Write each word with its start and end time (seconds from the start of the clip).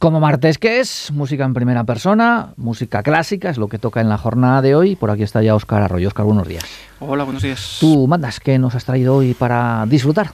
Como 0.00 0.18
martes 0.18 0.56
que 0.56 0.80
es, 0.80 1.12
música 1.12 1.44
en 1.44 1.52
primera 1.52 1.84
persona, 1.84 2.54
música 2.56 3.02
clásica, 3.02 3.50
es 3.50 3.58
lo 3.58 3.68
que 3.68 3.78
toca 3.78 4.00
en 4.00 4.08
la 4.08 4.16
jornada 4.16 4.62
de 4.62 4.74
hoy. 4.74 4.96
Por 4.96 5.10
aquí 5.10 5.24
está 5.24 5.42
ya 5.42 5.54
Óscar 5.54 5.82
Arroyo. 5.82 6.08
Óscar, 6.08 6.24
buenos 6.24 6.48
días. 6.48 6.64
Hola, 7.00 7.24
buenos 7.24 7.42
días. 7.42 7.76
Tú 7.80 8.06
mandas, 8.06 8.40
¿qué 8.40 8.58
nos 8.58 8.74
has 8.74 8.86
traído 8.86 9.16
hoy 9.16 9.34
para 9.34 9.84
disfrutar? 9.86 10.32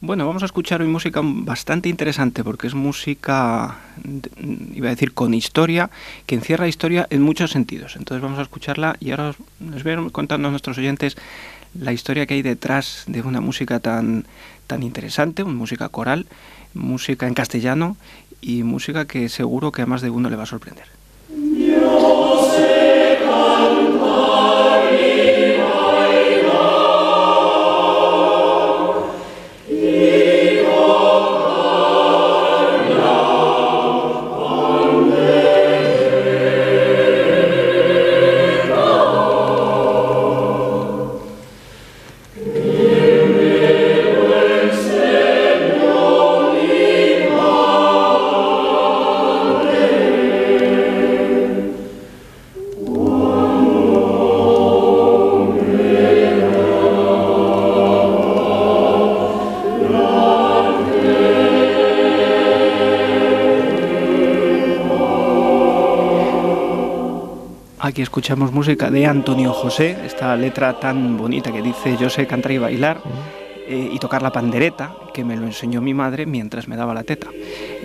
Bueno, 0.00 0.24
vamos 0.24 0.44
a 0.44 0.46
escuchar 0.46 0.82
hoy 0.82 0.86
música 0.86 1.20
bastante 1.24 1.88
interesante 1.88 2.44
porque 2.44 2.68
es 2.68 2.74
música, 2.76 3.78
iba 4.72 4.86
a 4.86 4.90
decir, 4.90 5.12
con 5.14 5.34
historia, 5.34 5.90
que 6.26 6.36
encierra 6.36 6.68
historia 6.68 7.08
en 7.10 7.22
muchos 7.22 7.50
sentidos. 7.50 7.96
Entonces 7.96 8.22
vamos 8.22 8.38
a 8.38 8.42
escucharla 8.42 8.94
y 9.00 9.10
ahora 9.10 9.34
les 9.72 9.82
voy 9.82 9.94
a 9.94 10.10
contando 10.12 10.46
a 10.46 10.52
nuestros 10.52 10.78
oyentes 10.78 11.16
la 11.76 11.92
historia 11.92 12.24
que 12.26 12.34
hay 12.34 12.42
detrás 12.42 13.02
de 13.08 13.20
una 13.22 13.40
música 13.40 13.80
tan, 13.80 14.26
tan 14.68 14.84
interesante, 14.84 15.42
una 15.42 15.58
música 15.58 15.88
coral, 15.88 16.26
música 16.72 17.26
en 17.26 17.34
castellano 17.34 17.96
y 18.40 18.62
música 18.62 19.06
que 19.06 19.28
seguro 19.28 19.72
que 19.72 19.82
a 19.82 19.86
más 19.86 20.02
de 20.02 20.10
uno 20.10 20.30
le 20.30 20.36
va 20.36 20.44
a 20.44 20.46
sorprender. 20.46 20.86
Aquí 67.98 68.04
escuchamos 68.04 68.52
música 68.52 68.92
de 68.92 69.06
Antonio 69.06 69.52
José, 69.52 69.96
esta 70.06 70.36
letra 70.36 70.78
tan 70.78 71.16
bonita 71.16 71.50
que 71.50 71.60
dice 71.60 71.96
yo 71.96 72.08
sé 72.08 72.28
cantar 72.28 72.52
y 72.52 72.58
bailar 72.58 73.00
eh, 73.66 73.90
y 73.92 73.98
tocar 73.98 74.22
la 74.22 74.30
pandereta, 74.30 74.94
que 75.12 75.24
me 75.24 75.36
lo 75.36 75.46
enseñó 75.46 75.80
mi 75.80 75.94
madre 75.94 76.24
mientras 76.24 76.68
me 76.68 76.76
daba 76.76 76.94
la 76.94 77.02
teta. 77.02 77.26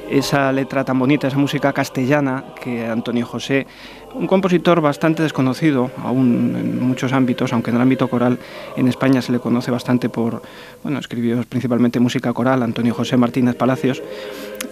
Esa 0.07 0.51
letra 0.51 0.85
tan 0.85 0.99
bonita, 0.99 1.27
esa 1.27 1.39
música 1.39 1.73
castellana 1.73 2.43
que 2.61 2.85
Antonio 2.85 3.25
José 3.25 3.65
un 4.13 4.27
compositor 4.27 4.81
bastante 4.81 5.23
desconocido 5.23 5.89
aún 5.97 6.55
en 6.55 6.87
muchos 6.87 7.13
ámbitos, 7.13 7.51
aunque 7.51 7.71
en 7.71 7.77
el 7.77 7.81
ámbito 7.81 8.07
coral 8.07 8.37
en 8.77 8.87
España 8.87 9.21
se 9.23 9.31
le 9.31 9.39
conoce 9.39 9.71
bastante 9.71 10.09
por, 10.09 10.43
bueno, 10.83 10.99
escribió 10.99 11.43
principalmente 11.43 11.99
música 11.99 12.31
coral, 12.33 12.61
Antonio 12.61 12.93
José 12.93 13.17
Martínez 13.17 13.55
Palacios, 13.55 14.03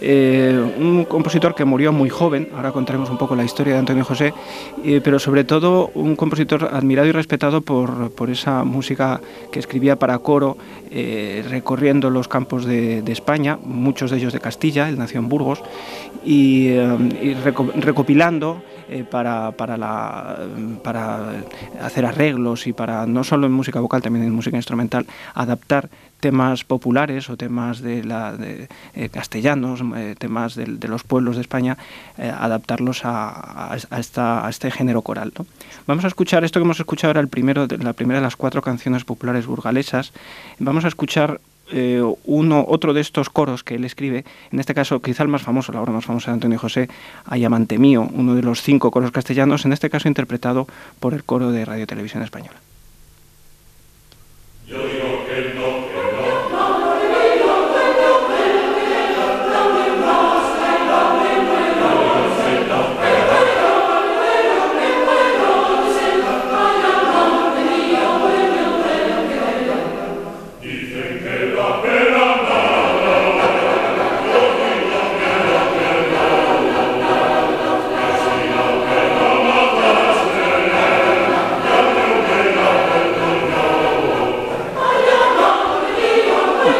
eh, 0.01 0.59
un 0.79 1.05
compositor 1.05 1.53
que 1.53 1.63
murió 1.63 1.93
muy 1.93 2.09
joven, 2.09 2.49
ahora 2.55 2.71
contaremos 2.71 3.11
un 3.11 3.17
poco 3.19 3.35
la 3.35 3.43
historia 3.43 3.73
de 3.73 3.79
Antonio 3.79 4.03
José, 4.03 4.33
eh, 4.83 4.99
pero 5.03 5.19
sobre 5.19 5.43
todo 5.43 5.91
un 5.93 6.15
compositor 6.15 6.69
admirado 6.73 7.07
y 7.07 7.11
respetado 7.11 7.61
por, 7.61 8.09
por 8.11 8.31
esa 8.31 8.63
música 8.63 9.21
que 9.51 9.59
escribía 9.59 9.97
para 9.97 10.17
coro, 10.17 10.57
eh, 10.89 11.45
recorriendo 11.47 12.09
los 12.09 12.27
campos 12.27 12.65
de, 12.65 13.03
España, 13.11 13.59
muchos 13.63 14.09
de 14.09 14.17
ellos 14.17 14.33
de 14.33 14.39
Castilla, 14.39 14.89
él 14.89 14.97
nació 14.97 15.19
en 15.19 15.29
Burgos, 15.29 15.61
y 16.25 16.73
recopilando 17.79 18.61
eh, 18.91 19.05
para, 19.05 19.53
para, 19.53 19.77
la, 19.77 20.37
para 20.83 21.43
hacer 21.81 22.05
arreglos 22.05 22.67
y 22.67 22.73
para, 22.73 23.05
no 23.05 23.23
solo 23.23 23.47
en 23.47 23.53
música 23.53 23.79
vocal, 23.79 24.01
también 24.01 24.25
en 24.25 24.33
música 24.33 24.57
instrumental, 24.57 25.05
adaptar 25.33 25.89
temas 26.19 26.65
populares 26.65 27.29
o 27.29 27.37
temas 27.37 27.81
de, 27.81 28.03
la, 28.03 28.35
de 28.35 28.67
eh, 28.93 29.07
castellanos, 29.07 29.81
eh, 29.95 30.15
temas 30.19 30.55
de, 30.55 30.67
los 30.89 31.03
pueblos 31.03 31.37
de 31.37 31.41
España, 31.41 31.77
adaptarlos 32.17 33.05
a, 33.05 33.71
a, 33.73 33.77
esta, 33.97 34.45
a, 34.45 34.49
este 34.49 34.69
género 34.71 35.01
coral. 35.03 35.31
¿no? 35.39 35.45
Vamos 35.87 36.03
a 36.03 36.09
escuchar, 36.09 36.43
esto 36.43 36.59
que 36.59 36.65
hemos 36.65 36.81
escuchado 36.81 37.11
era 37.11 37.21
el 37.21 37.29
primero, 37.29 37.67
la 37.67 37.93
primera 37.93 38.19
de 38.19 38.25
las 38.25 38.35
cuatro 38.35 38.61
canciones 38.61 39.05
populares 39.05 39.47
burgalesas. 39.47 40.11
Vamos 40.59 40.83
a 40.83 40.89
escuchar 40.89 41.39
eh, 41.71 42.03
uno, 42.25 42.65
otro 42.67 42.93
de 42.93 43.01
estos 43.01 43.29
coros 43.29 43.63
que 43.63 43.75
él 43.75 43.85
escribe, 43.85 44.25
en 44.51 44.59
este 44.59 44.73
caso 44.73 45.01
quizá 45.01 45.23
el 45.23 45.29
más 45.29 45.41
famoso, 45.41 45.71
la 45.71 45.81
obra 45.81 45.93
más 45.93 46.05
famosa 46.05 46.31
de 46.31 46.35
Antonio 46.35 46.59
José, 46.59 46.89
Ayamante 47.25 47.77
Mío, 47.77 48.09
uno 48.13 48.35
de 48.35 48.43
los 48.43 48.61
cinco 48.61 48.91
coros 48.91 49.11
castellanos, 49.11 49.65
en 49.65 49.73
este 49.73 49.89
caso 49.89 50.07
interpretado 50.07 50.67
por 50.99 51.13
el 51.13 51.23
coro 51.23 51.51
de 51.51 51.65
Radio 51.65 51.87
Televisión 51.87 52.23
Española. 52.23 52.70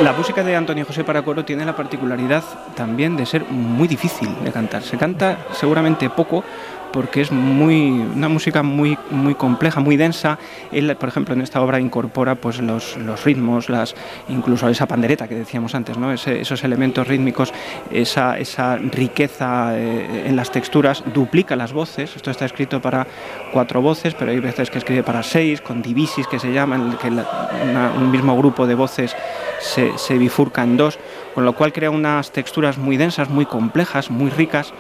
La 0.02 0.14
música 0.14 0.44
de 0.44 0.56
Antonio 0.56 0.84
José 0.84 1.04
para 1.04 1.22
coro 1.22 1.46
tiene 1.46 1.64
la 1.64 1.76
particularidad 1.76 2.44
también 2.76 3.16
de 3.16 3.28
ser 3.28 3.46
muy 3.46 3.88
difícil 3.88 4.30
de 4.44 4.52
cantar. 4.52 4.82
Se 4.82 4.98
canta 4.98 5.38
seguramente 5.52 6.10
poco 6.10 6.44
porque 6.92 7.22
es 7.22 7.32
muy 7.32 7.92
una 7.92 8.28
música 8.28 8.64
muy 8.64 8.98
muy 9.12 9.36
compleja, 9.36 9.80
muy 9.80 9.98
densa. 9.98 10.40
Él, 10.72 10.96
por 10.98 11.10
ejemplo, 11.10 11.36
en 11.36 11.42
esta 11.42 11.62
obra 11.62 11.80
incorpora 11.80 12.34
pues 12.34 12.60
los, 12.60 12.98
los 12.98 13.24
ritmos, 13.24 13.70
las 13.70 13.96
incluso 14.28 14.68
esa 14.70 14.88
pandereta 14.88 15.28
que 15.28 15.36
decíamos 15.36 15.76
antes, 15.76 15.98
¿no? 16.00 16.12
Esos 16.12 16.64
elementos 16.64 17.08
rítmicos, 17.08 17.54
esa, 17.92 18.40
esa 18.40 18.78
riqueza 18.78 19.78
eh, 19.78 20.24
en 20.26 20.36
las 20.36 20.52
texturas, 20.52 21.04
duplica 21.14 21.56
las 21.56 21.74
voces. 21.74 22.16
Esto 22.16 22.32
está 22.32 22.46
escrito 22.46 22.82
para 22.82 23.06
cuatro 23.54 23.82
voces, 23.82 24.16
pero 24.16 24.32
hay 24.32 24.40
veces 24.40 24.72
que 24.72 24.80
escribe 24.80 25.04
para 25.04 25.22
seis, 25.22 25.62
con 25.62 25.84
divisis 25.84 26.26
que 26.28 26.40
se 26.40 26.52
llaman, 26.52 26.98
que 27.00 27.08
un 27.08 28.12
mismo 28.12 28.36
grupo 28.36 28.66
de 28.66 28.74
voces 28.74 29.16
se, 29.62 30.18
bifurca 30.18 30.64
en 30.64 30.78
dos, 30.78 31.00
con 31.34 31.46
lo 31.46 31.54
cual 31.54 31.74
crea 31.74 31.90
unas 31.90 32.32
texturas 32.32 32.78
muy 32.78 32.98
densas, 32.98 33.30
muy 33.30 33.46
complejas, 33.46 34.10
muy 34.10 34.30
ricas 34.30 34.74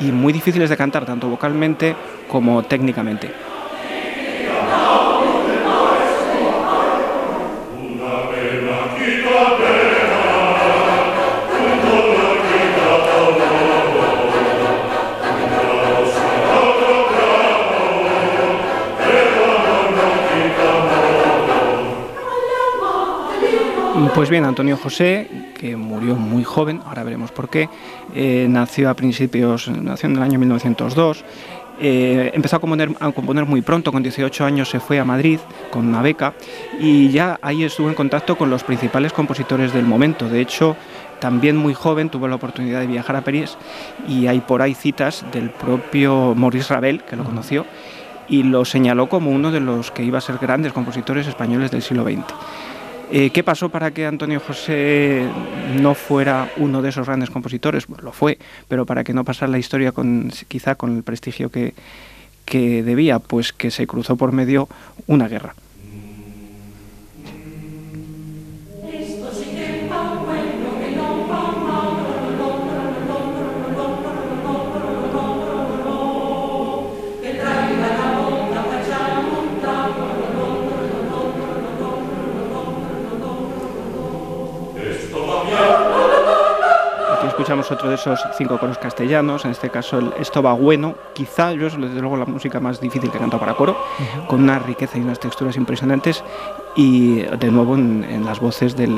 y 0.00 0.12
muy 0.12 0.32
difíciles 0.32 0.70
de 0.70 0.76
cantar, 0.76 1.04
tanto 1.04 1.28
vocalmente 1.28 1.94
como 2.28 2.62
técnicamente. 2.62 3.49
Pues 24.08 24.30
bien, 24.30 24.44
Antonio 24.44 24.78
José, 24.78 25.52
que 25.58 25.76
murió 25.76 26.14
muy 26.16 26.42
joven, 26.42 26.80
ahora 26.86 27.04
veremos 27.04 27.32
por 27.32 27.50
qué, 27.50 27.68
eh, 28.14 28.46
nació 28.48 28.88
a 28.88 28.94
principios, 28.94 29.68
nació 29.68 30.08
en 30.08 30.16
el 30.16 30.22
año 30.22 30.38
1902, 30.38 31.22
eh, 31.80 32.30
empezó 32.32 32.56
a 32.56 32.60
componer, 32.60 32.90
a 32.98 33.12
componer, 33.12 33.44
muy 33.44 33.60
pronto, 33.60 33.92
con 33.92 34.02
18 34.02 34.44
años 34.44 34.70
se 34.70 34.80
fue 34.80 34.98
a 34.98 35.04
Madrid 35.04 35.38
con 35.70 35.86
una 35.86 36.00
beca 36.00 36.32
y 36.80 37.10
ya 37.10 37.38
ahí 37.42 37.62
estuvo 37.62 37.88
en 37.88 37.94
contacto 37.94 38.38
con 38.38 38.48
los 38.48 38.64
principales 38.64 39.12
compositores 39.12 39.74
del 39.74 39.84
momento. 39.84 40.28
De 40.28 40.40
hecho, 40.40 40.76
también 41.20 41.56
muy 41.56 41.74
joven 41.74 42.08
tuvo 42.08 42.26
la 42.26 42.36
oportunidad 42.36 42.80
de 42.80 42.86
viajar 42.86 43.16
a 43.16 43.20
París 43.22 43.58
y 44.08 44.26
hay 44.28 44.40
por 44.40 44.62
ahí 44.62 44.74
citas 44.74 45.26
del 45.30 45.50
propio 45.50 46.34
Maurice 46.34 46.72
Ravel, 46.72 47.02
que 47.04 47.16
lo 47.16 47.24
conoció, 47.24 47.66
y 48.28 48.44
lo 48.44 48.64
señaló 48.64 49.08
como 49.08 49.30
uno 49.30 49.50
de 49.50 49.60
los 49.60 49.90
que 49.90 50.04
iba 50.04 50.18
a 50.18 50.22
ser 50.22 50.38
grandes 50.38 50.72
compositores 50.72 51.26
españoles 51.26 51.70
del 51.70 51.82
siglo 51.82 52.04
XX. 52.04 52.24
Eh, 53.12 53.30
¿Qué 53.30 53.42
pasó 53.42 53.70
para 53.70 53.90
que 53.90 54.06
Antonio 54.06 54.38
José 54.38 55.26
no 55.80 55.94
fuera 55.94 56.48
uno 56.58 56.80
de 56.80 56.90
esos 56.90 57.06
grandes 57.06 57.28
compositores? 57.28 57.86
Pues 57.86 58.02
lo 58.02 58.12
fue, 58.12 58.38
pero 58.68 58.86
para 58.86 59.02
que 59.02 59.12
no 59.12 59.24
pasara 59.24 59.50
la 59.50 59.58
historia 59.58 59.90
con, 59.90 60.30
quizá 60.46 60.76
con 60.76 60.96
el 60.96 61.02
prestigio 61.02 61.50
que, 61.50 61.74
que 62.44 62.84
debía, 62.84 63.18
pues 63.18 63.52
que 63.52 63.72
se 63.72 63.88
cruzó 63.88 64.14
por 64.14 64.30
medio 64.30 64.68
una 65.08 65.26
guerra. 65.26 65.54
Es 87.42 87.70
otro 87.70 87.88
de 87.88 87.94
esos 87.94 88.20
cinco 88.36 88.58
coros 88.58 88.78
castellanos, 88.78 89.44
en 89.44 89.52
este 89.52 89.70
caso 89.70 89.98
el 89.98 90.12
Esto 90.20 90.42
va 90.42 90.52
bueno, 90.52 90.94
quizá 91.14 91.52
yo 91.52 91.66
es 91.66 91.80
desde 91.80 92.00
luego 92.00 92.16
la 92.16 92.26
música 92.26 92.60
más 92.60 92.80
difícil 92.80 93.10
que 93.10 93.18
canto 93.18 93.38
para 93.38 93.54
coro, 93.54 93.76
con 94.26 94.42
una 94.42 94.58
riqueza 94.58 94.98
y 94.98 95.00
unas 95.00 95.18
texturas 95.18 95.56
impresionantes 95.56 96.22
y 96.76 97.22
de 97.22 97.50
nuevo 97.50 97.74
en, 97.74 98.24
las 98.24 98.40
voces 98.40 98.76
del, 98.76 98.92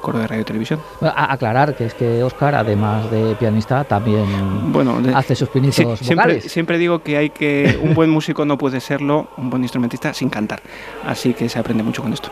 coro 0.00 0.18
de 0.18 0.26
radio 0.26 0.42
y 0.42 0.44
televisión. 0.44 0.80
a 1.00 1.32
aclarar 1.32 1.74
que 1.74 1.86
es 1.86 1.94
que 1.94 2.22
Oscar, 2.22 2.54
además 2.54 3.10
de 3.10 3.34
pianista, 3.36 3.84
también 3.84 4.26
bueno, 4.72 5.00
hace 5.14 5.34
sus 5.34 5.48
pinitos 5.48 5.98
siempre, 6.00 6.40
Siempre 6.40 6.78
digo 6.78 7.00
que 7.00 7.16
hay 7.16 7.30
que 7.30 7.78
un 7.82 7.94
buen 7.94 8.10
músico 8.10 8.44
no 8.44 8.58
puede 8.58 8.80
serlo, 8.80 9.28
un 9.36 9.50
buen 9.50 9.62
instrumentista 9.62 10.12
sin 10.12 10.28
cantar, 10.28 10.60
así 11.06 11.32
que 11.34 11.48
se 11.48 11.58
aprende 11.58 11.82
mucho 11.82 12.02
con 12.02 12.12
esto. 12.12 12.30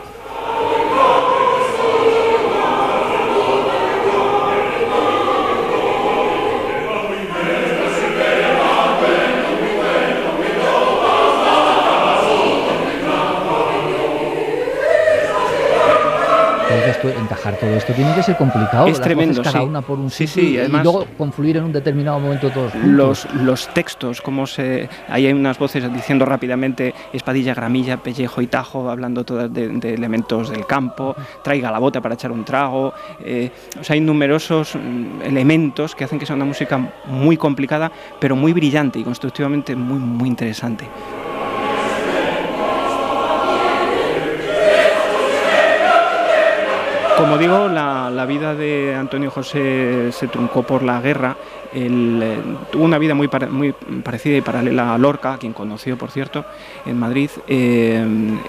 Encajar 17.09 17.55
todo 17.57 17.69
esto 17.71 17.93
tiene 17.93 18.13
que 18.15 18.23
ser 18.23 18.37
complicado. 18.37 18.87
Es 18.87 18.99
tremendo, 18.99 19.41
cada 19.41 19.63
una 19.63 19.81
por 19.81 19.99
un 19.99 20.09
sí, 20.09 20.27
sí, 20.27 20.57
y 20.57 20.67
luego 20.67 21.05
confluir 21.17 21.57
en 21.57 21.65
un 21.65 21.71
determinado 21.71 22.19
momento 22.19 22.49
todos 22.49 22.73
Los, 22.75 23.31
los 23.33 23.67
textos, 23.73 24.21
como 24.21 24.47
se... 24.47 24.89
Ahí 25.09 25.25
hay 25.25 25.33
unas 25.33 25.57
voces 25.57 25.91
diciendo 25.93 26.25
rápidamente 26.25 26.93
espadilla, 27.13 27.53
gramilla, 27.53 27.97
pellejo 27.97 28.41
y 28.41 28.47
tajo, 28.47 28.89
hablando 28.89 29.23
todas 29.23 29.53
de, 29.53 29.93
elementos 29.93 30.49
del 30.49 30.65
campo, 30.65 31.15
traiga 31.43 31.71
la 31.71 31.79
bota 31.79 32.01
para 32.01 32.15
echar 32.15 32.31
un 32.31 32.43
trago. 32.43 32.93
Eh, 33.23 33.51
o 33.79 33.83
sea, 33.83 33.93
hay 33.93 34.01
numerosos 34.01 34.75
mm, 34.75 35.21
elementos 35.23 35.95
que 35.95 36.03
hacen 36.03 36.19
que 36.19 36.25
sea 36.25 36.35
una 36.35 36.45
música 36.45 36.77
muy 37.05 37.37
complicada, 37.37 37.91
pero 38.19 38.35
muy 38.35 38.53
brillante 38.53 38.99
y 38.99 39.03
constructivamente 39.03 39.75
muy, 39.75 39.99
muy 39.99 40.29
interesante. 40.29 40.85
Como 47.17 47.39
digo, 47.39 47.67
la, 47.67 48.25
vida 48.27 48.53
de 48.53 48.93
Antonio 48.93 49.31
José 49.31 50.11
se 50.11 50.27
truncó 50.27 50.61
por 50.61 50.83
la 50.83 51.01
guerra. 51.01 51.35
Eh, 51.73 52.37
tuvo 52.71 52.83
una 52.83 52.99
vida 52.99 53.15
muy, 53.15 53.27
parecida 53.27 54.37
y 54.37 54.41
paralela 54.41 54.93
a 54.93 54.99
Lorca, 54.99 55.33
a 55.33 55.37
quien 55.39 55.51
conoció, 55.51 55.97
por 55.97 56.11
cierto, 56.11 56.45
en 56.85 56.99
Madrid, 56.99 57.31
eh, 57.47 58.05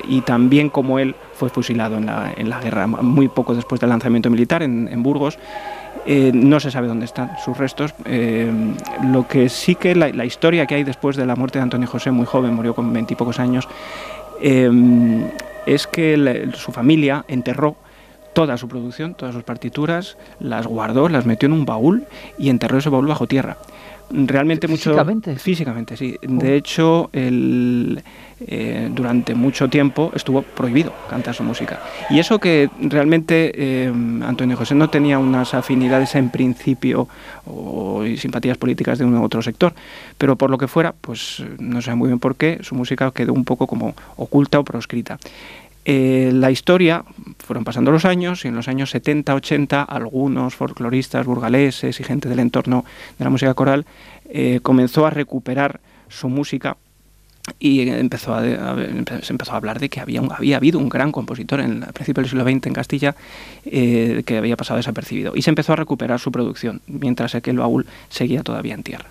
y 0.06 0.20
también 0.20 0.68
como 0.68 0.98
él 0.98 1.14
fue 1.32 1.48
fusilado 1.48 1.96
en 1.96 2.04
la, 2.06 2.60
guerra, 2.60 2.86
muy 2.86 3.28
poco 3.28 3.54
después 3.54 3.80
del 3.80 3.88
lanzamiento 3.88 4.28
militar 4.28 4.62
en, 4.62 5.02
Burgos. 5.02 5.38
Eh, 6.04 6.30
no 6.34 6.60
se 6.60 6.70
sabe 6.70 6.88
dónde 6.88 7.06
están 7.06 7.38
sus 7.42 7.56
restos. 7.56 7.94
lo 8.04 9.26
que 9.26 9.48
sí 9.48 9.76
que 9.76 9.94
la, 9.94 10.26
historia 10.26 10.66
que 10.66 10.74
hay 10.74 10.84
después 10.84 11.16
de 11.16 11.24
la 11.24 11.36
muerte 11.36 11.58
de 11.58 11.62
Antonio 11.62 11.88
José, 11.88 12.10
muy 12.10 12.26
joven, 12.26 12.52
murió 12.52 12.74
con 12.74 12.92
veintipocos 12.92 13.40
años, 13.40 13.66
es 14.38 15.86
que 15.86 16.50
su 16.54 16.70
familia 16.70 17.24
enterró 17.28 17.76
toda 18.38 18.56
su 18.56 18.68
producción, 18.68 19.14
todas 19.14 19.34
sus 19.34 19.42
partituras, 19.42 20.16
las 20.38 20.64
guardó, 20.64 21.08
las 21.08 21.26
metió 21.26 21.46
en 21.48 21.54
un 21.54 21.64
baúl 21.64 22.04
y 22.38 22.50
enterró 22.50 22.78
ese 22.78 22.88
baúl 22.88 23.08
bajo 23.08 23.26
tierra. 23.26 23.56
Realmente 24.12 24.68
mucho... 24.68 24.90
Físicamente. 24.90 25.36
Físicamente, 25.36 25.96
sí. 25.96 26.16
De 26.22 26.54
hecho, 26.54 27.10
el, 27.12 28.00
eh, 28.46 28.88
durante 28.92 29.34
mucho 29.34 29.68
tiempo 29.68 30.12
estuvo 30.14 30.42
prohibido 30.42 30.92
cantar 31.10 31.34
su 31.34 31.42
música. 31.42 31.80
Y 32.10 32.20
eso 32.20 32.38
que 32.38 32.70
realmente 32.80 33.50
eh, 33.56 33.92
Antonio 34.22 34.56
José 34.56 34.76
no 34.76 34.88
tenía 34.88 35.18
unas 35.18 35.54
afinidades 35.54 36.14
en 36.14 36.30
principio 36.30 37.08
o 37.44 38.04
simpatías 38.16 38.56
políticas 38.56 39.00
de 39.00 39.04
un 39.04 39.16
u 39.16 39.24
otro 39.24 39.42
sector, 39.42 39.74
pero 40.16 40.36
por 40.36 40.50
lo 40.50 40.58
que 40.58 40.68
fuera, 40.68 40.94
pues 41.00 41.42
no 41.58 41.82
sé 41.82 41.92
muy 41.96 42.06
bien 42.06 42.20
por 42.20 42.36
qué, 42.36 42.60
su 42.62 42.76
música 42.76 43.10
quedó 43.10 43.32
un 43.32 43.44
poco 43.44 43.66
como 43.66 43.96
oculta 44.16 44.60
o 44.60 44.64
proscrita. 44.64 45.18
Eh, 45.90 46.32
la 46.34 46.50
historia, 46.50 47.02
fueron 47.38 47.64
pasando 47.64 47.90
los 47.90 48.04
años 48.04 48.44
y 48.44 48.48
en 48.48 48.54
los 48.54 48.68
años 48.68 48.90
70, 48.90 49.34
80, 49.34 49.82
algunos 49.84 50.54
folcloristas 50.54 51.24
burgaleses 51.24 51.98
y 51.98 52.04
gente 52.04 52.28
del 52.28 52.40
entorno 52.40 52.84
de 53.18 53.24
la 53.24 53.30
música 53.30 53.54
coral 53.54 53.86
eh, 54.28 54.60
comenzó 54.62 55.06
a 55.06 55.10
recuperar 55.10 55.80
su 56.10 56.28
música 56.28 56.76
y 57.58 57.88
empezó 57.88 58.34
a, 58.34 58.42
se 58.42 59.32
empezó 59.32 59.52
a 59.52 59.56
hablar 59.56 59.80
de 59.80 59.88
que 59.88 60.00
había, 60.00 60.20
había 60.20 60.58
habido 60.58 60.78
un 60.78 60.90
gran 60.90 61.10
compositor 61.10 61.60
en 61.60 61.82
el 61.84 61.92
principio 61.94 62.22
del 62.22 62.28
siglo 62.28 62.44
XX 62.44 62.66
en 62.66 62.74
Castilla 62.74 63.16
eh, 63.64 64.22
que 64.26 64.36
había 64.36 64.58
pasado 64.58 64.76
desapercibido 64.76 65.32
y 65.34 65.40
se 65.40 65.48
empezó 65.48 65.72
a 65.72 65.76
recuperar 65.76 66.20
su 66.20 66.30
producción 66.30 66.82
mientras 66.86 67.34
aquel 67.34 67.56
baúl 67.56 67.86
seguía 68.10 68.42
todavía 68.42 68.74
en 68.74 68.82
tierra. 68.82 69.06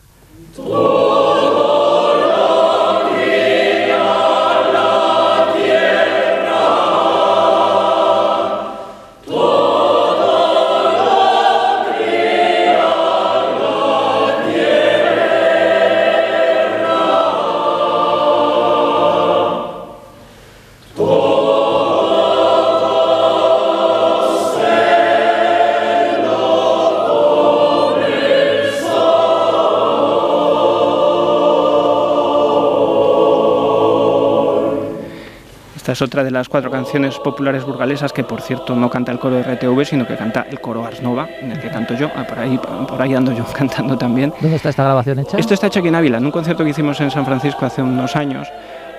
Es 35.91 36.01
otra 36.01 36.23
de 36.23 36.31
las 36.31 36.49
cuatro 36.49 36.71
canciones 36.71 37.17
populares 37.19 37.63
burgalesas 37.63 38.13
que, 38.13 38.23
por 38.23 38.41
cierto, 38.41 38.75
no 38.75 38.89
canta 38.89 39.11
el 39.11 39.19
coro 39.19 39.35
de 39.35 39.43
RTV, 39.43 39.85
sino 39.85 40.07
que 40.07 40.15
canta 40.15 40.45
el 40.49 40.59
coro 40.59 40.85
Ars 40.85 41.01
Nova, 41.01 41.27
en 41.41 41.51
el 41.51 41.59
que 41.59 41.69
canto 41.69 41.95
yo. 41.95 42.09
Ah, 42.15 42.25
por 42.27 42.39
ahí, 42.39 42.57
por 42.57 43.01
ahí 43.01 43.13
ando 43.13 43.33
yo 43.33 43.45
cantando 43.57 43.97
también. 43.97 44.33
¿Dónde 44.41 44.57
está 44.57 44.69
esta 44.69 44.83
grabación 44.83 45.19
hecha? 45.19 45.37
Esto 45.37 45.53
está 45.53 45.67
hecho 45.67 45.79
aquí 45.79 45.87
en 45.87 45.95
Ávila, 45.95 46.17
en 46.17 46.25
un 46.25 46.31
concierto 46.31 46.63
que 46.63 46.71
hicimos 46.71 46.99
en 47.01 47.11
San 47.11 47.25
Francisco 47.25 47.65
hace 47.65 47.81
unos 47.81 48.15
años 48.15 48.47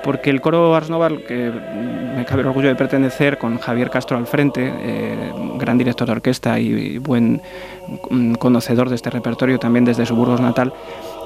porque 0.03 0.31
el 0.31 0.41
coro 0.41 0.75
Ars 0.75 0.91
Nova, 0.91 1.09
que 1.09 1.53
me 2.17 2.25
cabe 2.25 2.43
el 2.43 2.49
orgullo 2.49 2.69
de 2.69 2.75
pertenecer, 2.75 3.39
con 3.39 3.59
Javier 3.59 3.91
Castro 3.91 4.17
al 4.17 4.27
frente, 4.27 4.73
eh, 4.81 5.33
gran 5.57 5.79
director 5.79 6.07
de 6.07 6.13
orquesta 6.13 6.59
y 6.59 6.99
buen 6.99 7.43
mm, 8.11 8.35
conocedor 8.35 8.89
de 8.89 8.95
este 8.95 9.11
repertorio 9.11 9.59
también 9.59 9.85
desde 9.85 10.07
su 10.07 10.15
Burgos 10.15 10.41
natal, 10.41 10.73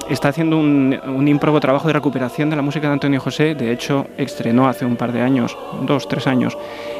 está 0.09 0.29
haciendo 0.29 0.57
un, 0.57 0.99
un 1.05 1.27
ímprobo 1.27 1.59
trabajo 1.59 1.87
de 1.87 1.93
recuperación 1.93 2.49
de 2.49 2.55
la 2.55 2.61
música 2.61 2.87
de 2.87 2.93
Antonio 2.93 3.19
José. 3.19 3.55
De 3.55 3.71
hecho, 3.71 4.07
estrenó 4.17 4.67
hace 4.67 4.85
un 4.85 4.95
par 4.95 5.11
de 5.11 5.21
años, 5.21 5.57
dos, 5.83 6.07
tres 6.07 6.27
años, 6.27 6.57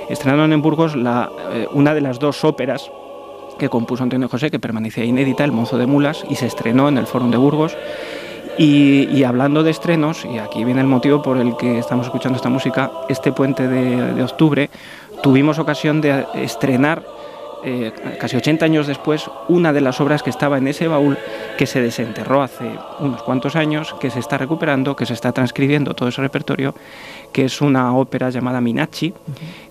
estrenaron 0.10 0.54
en 0.54 0.62
Burgos 0.62 0.96
la, 0.96 1.30
eh, 1.52 1.68
una 1.72 1.94
de 1.94 2.02
las 2.02 2.20
dos 2.20 2.44
óperas 2.44 2.92
que 3.58 3.70
compuso 3.70 4.04
Antonio 4.04 4.30
José, 4.30 4.50
que 4.50 4.60
permanecía 4.60 5.06
inédita, 5.06 5.44
El 5.44 5.52
Mozo 5.52 5.78
de 5.78 5.86
Mulas, 5.86 6.26
y 6.30 6.36
se 6.36 6.48
estrenó 6.48 6.90
en 6.90 6.98
el 6.98 7.06
Fórum 7.06 7.30
de 7.30 7.38
Burgos. 7.38 7.78
Y, 8.58 9.24
hablando 9.24 9.64
de 9.64 9.72
estrenos, 9.72 10.26
y 10.26 10.38
aquí 10.38 10.64
viene 10.64 10.82
el 10.82 10.88
motivo 10.88 11.24
por 11.24 11.38
el 11.38 11.58
que 11.58 11.80
estamos 11.80 12.06
escuchando 12.06 12.36
esta 12.36 12.50
música, 12.50 12.92
este 13.10 13.32
puente 13.32 13.68
de 13.68 14.24
octubre 14.24 14.70
tuvimos 15.24 15.58
ocasión 15.58 16.02
de 16.02 16.26
estrenar 16.36 17.02
eh, 17.66 17.92
casi 18.20 18.36
80 18.36 18.66
años 18.66 18.88
después, 18.88 19.30
una 19.48 19.74
de 19.74 19.82
las 19.82 20.02
obras 20.02 20.24
que 20.24 20.30
estaba 20.30 20.58
en 20.58 20.68
ese 20.68 20.88
baúl, 20.88 21.18
que 21.58 21.66
se 21.66 21.82
desenterró 21.82 22.42
hace 22.42 22.78
unos 23.00 23.24
cuantos 23.24 23.56
años, 23.56 23.96
que 24.00 24.10
se 24.10 24.20
está 24.20 24.38
recuperando, 24.38 24.96
que 24.96 25.06
se 25.06 25.14
está 25.14 25.32
transcribiendo 25.32 25.94
todo 25.94 26.10
ese 26.10 26.22
repertorio, 26.22 26.76
que 27.32 27.46
es 27.46 27.62
una 27.62 27.96
ópera 27.96 28.30
llamada 28.30 28.62
Minachi, 28.62 29.14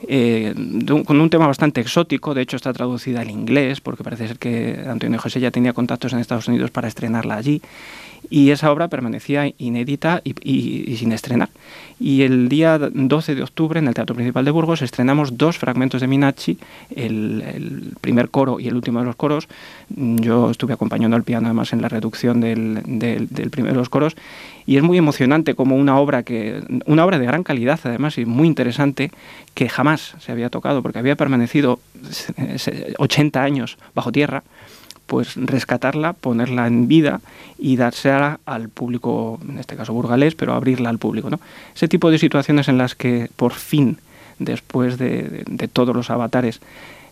eh, 0.08 0.54
con 1.04 1.20
un 1.20 1.30
tema 1.30 1.46
bastante 1.46 1.80
exótico, 1.80 2.34
de 2.34 2.42
hecho 2.42 2.56
está 2.56 2.72
traducida 2.72 3.20
al 3.20 3.30
inglés, 3.30 3.80
porque 3.80 4.02
parece 4.02 4.28
ser 4.28 4.38
que 4.38 4.84
Antonio 4.86 5.18
José 5.18 5.40
ya 5.40 5.50
tenía 5.50 5.72
contactos 5.72 6.12
en 6.12 6.18
Estados 6.18 6.48
Unidos 6.48 6.70
para 6.70 6.88
estrenarla 6.88 7.36
allí 7.36 7.62
y 8.32 8.50
esa 8.50 8.72
obra 8.72 8.88
permanecía 8.88 9.52
inédita 9.58 10.22
y, 10.24 10.96
sin 10.96 11.12
estrenar. 11.12 11.50
Y 12.00 12.22
el 12.22 12.48
día 12.48 12.78
12 12.78 13.34
de 13.34 13.42
octubre 13.42 13.78
en 13.78 13.88
el 13.88 13.92
Teatro 13.92 14.14
Principal 14.14 14.46
de 14.46 14.50
Burgos 14.50 14.80
estrenamos 14.80 15.36
dos 15.36 15.58
fragmentos 15.58 16.00
de 16.00 16.06
Minachi, 16.06 16.56
el, 16.96 17.92
primer 18.00 18.30
coro 18.30 18.58
y 18.58 18.68
el 18.68 18.74
último 18.74 19.00
de 19.00 19.04
los 19.04 19.16
coros. 19.16 19.48
Yo 19.90 20.50
estuve 20.50 20.72
acompañando 20.72 21.14
al 21.14 21.24
piano 21.24 21.48
además 21.48 21.74
en 21.74 21.82
la 21.82 21.90
reducción 21.90 22.40
del, 22.40 22.80
del, 22.86 23.50
primero 23.50 23.74
de 23.74 23.78
los 23.78 23.90
coros 23.90 24.16
y 24.64 24.78
es 24.78 24.82
muy 24.82 24.96
emocionante 24.96 25.54
como 25.54 25.76
una 25.76 25.98
obra 25.98 26.22
que 26.22 26.62
una 26.86 27.04
obra 27.04 27.18
de 27.18 27.26
gran 27.26 27.42
calidad 27.42 27.78
además 27.84 28.16
y 28.16 28.24
muy 28.24 28.48
interesante 28.48 29.10
que 29.52 29.68
jamás 29.68 30.14
se 30.20 30.32
había 30.32 30.48
tocado 30.48 30.82
porque 30.82 31.00
había 31.00 31.16
permanecido 31.16 31.80
80 32.96 33.42
años 33.42 33.76
bajo 33.94 34.10
tierra 34.10 34.42
pues 35.06 35.34
rescatarla, 35.36 36.12
ponerla 36.14 36.66
en 36.66 36.88
vida 36.88 37.20
y 37.58 37.76
dársela 37.76 38.40
al 38.46 38.68
público, 38.68 39.38
en 39.48 39.58
este 39.58 39.76
caso 39.76 39.92
burgalés, 39.92 40.34
pero 40.34 40.54
abrirla 40.54 40.88
al 40.88 40.98
público. 40.98 41.28
¿no? 41.30 41.38
Ese 41.74 41.88
tipo 41.88 42.10
de 42.10 42.18
situaciones 42.18 42.68
en 42.68 42.78
las 42.78 42.94
que 42.94 43.30
por 43.36 43.52
fin, 43.52 43.98
después 44.38 44.98
de, 44.98 45.44
todos 45.72 45.94
los 45.94 46.10
avatares 46.10 46.60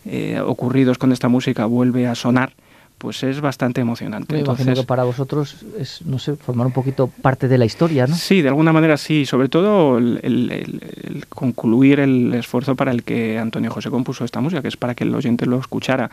eh, 0.05 0.39
ocurridos 0.43 0.97
con 0.97 1.11
esta 1.11 1.27
música, 1.27 1.65
vuelve 1.65 2.07
a 2.07 2.15
sonar, 2.15 2.53
pues 2.97 3.23
es 3.23 3.41
bastante 3.41 3.81
emocionante. 3.81 4.33
Me 4.33 4.39
Entonces, 4.39 4.65
imagino 4.65 4.83
que 4.83 4.87
para 4.87 5.03
vosotros 5.03 5.57
es, 5.79 6.01
no 6.05 6.19
sé, 6.19 6.35
formar 6.35 6.67
un 6.67 6.73
poquito 6.73 7.07
parte 7.07 7.47
de 7.47 7.57
la 7.57 7.65
historia, 7.65 8.05
¿no? 8.07 8.15
Sí, 8.15 8.41
de 8.41 8.49
alguna 8.49 8.73
manera 8.73 8.97
sí, 8.97 9.25
sobre 9.25 9.49
todo 9.49 9.97
el- 9.97 10.19
el 10.23 11.25
concluir 11.29 11.99
el 11.99 12.33
esfuerzo 12.33 12.75
para 12.75 12.91
el 12.91 13.03
que 13.03 13.39
Antonio 13.39 13.71
José 13.71 13.89
compuso 13.89 14.23
esta 14.23 14.39
música, 14.41 14.61
que 14.61 14.67
es 14.67 14.77
para 14.77 14.93
que 14.93 15.03
el 15.03 15.15
oyente 15.15 15.45
lo 15.45 15.59
escuchara. 15.59 16.11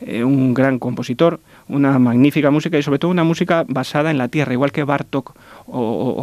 Eh, 0.00 0.24
un 0.24 0.54
gran 0.54 0.78
compositor, 0.78 1.40
una 1.68 1.98
magnífica 1.98 2.50
música 2.50 2.78
y 2.78 2.82
sobre 2.82 2.98
todo 2.98 3.10
una 3.10 3.24
música 3.24 3.64
basada 3.68 4.10
en 4.10 4.18
la 4.18 4.28
tierra, 4.28 4.52
igual 4.52 4.72
que 4.72 4.84
Bartok 4.84 5.34
o, 5.66 5.80
o- 5.80 6.20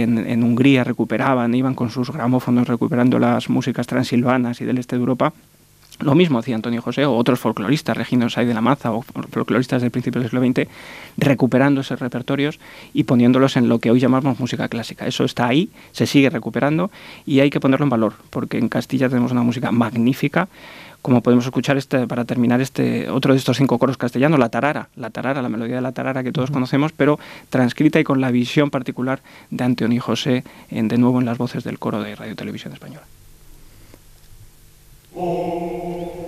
en, 0.00 0.18
en 0.18 0.42
Hungría 0.44 0.84
recuperaban, 0.84 1.54
iban 1.54 1.74
con 1.74 1.90
sus 1.90 2.10
gramófonos 2.10 2.68
recuperando 2.68 3.18
las 3.18 3.48
músicas 3.48 3.86
transilvanas 3.86 4.60
y 4.60 4.64
del 4.64 4.78
este 4.78 4.96
de 4.96 5.00
Europa. 5.00 5.32
Lo 6.00 6.14
mismo 6.16 6.40
hacía 6.40 6.56
Antonio 6.56 6.82
José 6.82 7.06
o 7.06 7.14
otros 7.14 7.38
folcloristas, 7.38 7.96
Regino 7.96 8.28
Say 8.28 8.46
de 8.46 8.54
la 8.54 8.60
Maza 8.60 8.92
o 8.92 9.02
folcloristas 9.02 9.80
del 9.80 9.92
principio 9.92 10.20
del 10.20 10.28
siglo 10.28 10.44
XX, 10.44 10.68
recuperando 11.16 11.82
esos 11.82 12.00
repertorios 12.00 12.58
y 12.92 13.04
poniéndolos 13.04 13.56
en 13.56 13.68
lo 13.68 13.78
que 13.78 13.92
hoy 13.92 14.00
llamamos 14.00 14.40
música 14.40 14.68
clásica. 14.68 15.06
Eso 15.06 15.24
está 15.24 15.46
ahí, 15.46 15.70
se 15.92 16.06
sigue 16.06 16.30
recuperando 16.30 16.90
y 17.24 17.40
hay 17.40 17.50
que 17.50 17.60
ponerlo 17.60 17.84
en 17.84 17.90
valor, 17.90 18.14
porque 18.30 18.58
en 18.58 18.68
Castilla 18.68 19.08
tenemos 19.08 19.30
una 19.30 19.42
música 19.42 19.70
magnífica, 19.70 20.48
como 21.00 21.22
podemos 21.22 21.44
escuchar 21.44 21.76
este, 21.76 22.08
para 22.08 22.24
terminar 22.24 22.60
este 22.60 23.08
otro 23.10 23.32
de 23.32 23.38
estos 23.38 23.58
cinco 23.58 23.78
coros 23.78 23.96
castellanos, 23.96 24.40
la 24.40 24.48
tarara, 24.48 24.88
la 24.96 25.10
tarara, 25.10 25.42
la 25.42 25.48
melodía 25.48 25.76
de 25.76 25.82
la 25.82 25.92
tarara 25.92 26.24
que 26.24 26.32
todos 26.32 26.50
conocemos, 26.50 26.92
pero 26.92 27.20
transcrita 27.50 28.00
y 28.00 28.04
con 28.04 28.20
la 28.20 28.32
visión 28.32 28.70
particular 28.70 29.20
de 29.50 29.62
Antonio 29.62 30.02
José, 30.02 30.42
en, 30.70 30.88
de 30.88 30.98
nuevo 30.98 31.20
en 31.20 31.26
las 31.26 31.38
voces 31.38 31.62
del 31.62 31.78
coro 31.78 32.02
de 32.02 32.16
Radio 32.16 32.34
Televisión 32.34 32.72
Española. 32.72 33.04
Om. 35.16 36.23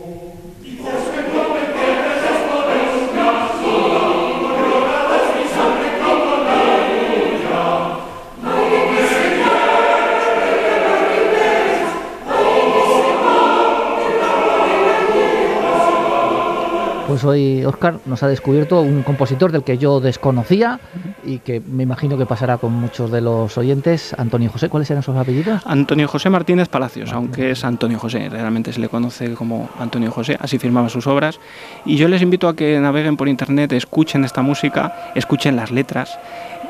Pues 17.16 17.24
hoy 17.24 17.64
Oscar 17.64 17.98
nos 18.04 18.22
ha 18.22 18.28
descubierto 18.28 18.82
un 18.82 19.02
compositor 19.02 19.50
del 19.50 19.62
que 19.62 19.78
yo 19.78 20.00
desconocía 20.00 20.78
y 21.24 21.38
que 21.38 21.62
me 21.62 21.82
imagino 21.82 22.18
que 22.18 22.26
pasará 22.26 22.58
con 22.58 22.74
muchos 22.74 23.10
de 23.10 23.22
los 23.22 23.56
oyentes. 23.56 24.14
Antonio 24.18 24.50
José, 24.50 24.68
¿cuáles 24.68 24.90
eran 24.90 25.02
sus 25.02 25.16
apellidos? 25.16 25.62
Antonio 25.64 26.08
José 26.08 26.28
Martínez 26.28 26.68
Palacios, 26.68 27.14
aunque 27.14 27.52
es 27.52 27.64
Antonio 27.64 27.98
José, 27.98 28.28
realmente 28.28 28.70
se 28.70 28.80
le 28.80 28.90
conoce 28.90 29.32
como 29.32 29.70
Antonio 29.78 30.10
José, 30.10 30.36
así 30.38 30.58
firmaba 30.58 30.90
sus 30.90 31.06
obras. 31.06 31.40
Y 31.86 31.96
yo 31.96 32.06
les 32.06 32.20
invito 32.20 32.48
a 32.48 32.54
que 32.54 32.78
naveguen 32.80 33.16
por 33.16 33.30
internet, 33.30 33.72
escuchen 33.72 34.22
esta 34.22 34.42
música, 34.42 35.12
escuchen 35.14 35.56
las 35.56 35.70
letras 35.70 36.18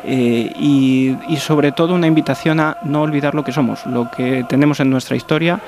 eh, 0.06 0.52
y, 0.58 1.16
y 1.28 1.36
sobre 1.36 1.72
todo 1.72 1.94
una 1.94 2.06
invitación 2.06 2.60
a 2.60 2.78
no 2.84 3.02
olvidar 3.02 3.34
lo 3.34 3.42
que 3.44 3.52
somos, 3.52 3.84
lo 3.86 4.10
que 4.10 4.44
tenemos 4.48 4.80
en 4.80 4.88
nuestra 4.90 5.16
historia. 5.16 5.60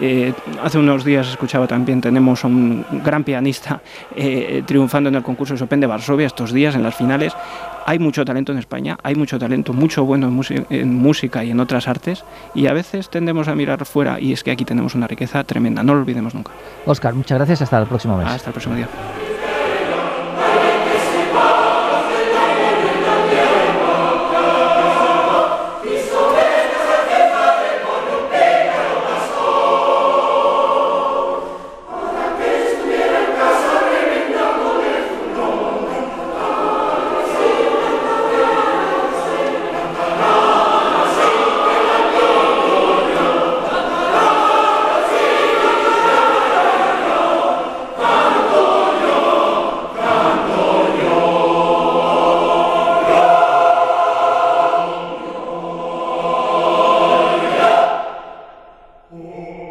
Eh, 0.00 0.32
hace 0.62 0.78
unos 0.78 1.04
días 1.04 1.28
escuchaba 1.28 1.66
también, 1.66 2.00
tenemos 2.00 2.44
un 2.44 2.84
gran 3.04 3.24
pianista 3.24 3.80
eh, 4.16 4.62
triunfando 4.66 5.08
en 5.08 5.14
el 5.14 5.22
concurso 5.22 5.54
de 5.54 5.60
Chopin 5.60 5.80
de 5.80 5.86
Varsovia 5.86 6.26
estos 6.26 6.52
días 6.52 6.74
en 6.74 6.82
las 6.82 6.94
finales. 6.94 7.32
Hay 7.86 7.98
mucho 7.98 8.24
talento 8.24 8.50
en 8.52 8.58
España, 8.58 8.98
hay 9.02 9.14
mucho 9.14 9.38
talento, 9.38 9.72
mucho 9.72 10.04
bueno 10.04 10.26
en 10.70 10.94
música 10.94 11.44
y 11.44 11.50
en 11.50 11.60
otras 11.60 11.86
artes, 11.86 12.24
y 12.54 12.66
a 12.66 12.72
veces 12.72 13.10
tendemos 13.10 13.46
a 13.46 13.54
mirar 13.54 13.84
fuera, 13.84 14.18
y 14.18 14.32
es 14.32 14.42
que 14.42 14.50
aquí 14.50 14.64
tenemos 14.64 14.94
una 14.94 15.06
riqueza 15.06 15.44
tremenda, 15.44 15.82
no 15.82 15.94
lo 15.94 16.00
olvidemos 16.00 16.34
nunca. 16.34 16.50
Oscar, 16.86 17.14
muchas 17.14 17.36
gracias. 17.38 17.62
Hasta 17.62 17.78
el 17.78 17.86
próximo 17.86 18.16
mes. 18.16 18.26
Hasta 18.26 18.48
el 18.48 18.52
próximo 18.54 18.74
día. 18.74 18.88
Oh. 59.36 59.63